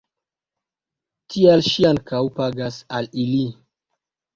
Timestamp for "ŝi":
1.69-1.87